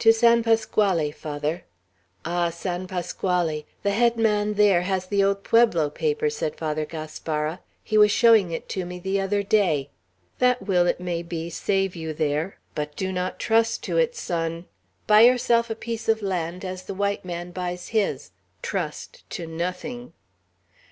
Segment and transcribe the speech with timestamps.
[0.00, 1.62] "To San Pasquale, Father."
[2.24, 2.50] "Ah!
[2.50, 3.64] San Pasquale!
[3.84, 7.60] The head man there has the old pueblo paper," said Father Gaspara.
[7.84, 9.90] "He was showing it to me the other day.
[10.40, 12.58] That will, it may be, save you there.
[12.74, 14.66] But do not trust to it, son.
[15.06, 18.32] Buy yourself a piece of land as the white man buys his.
[18.62, 20.12] Trust to nothing."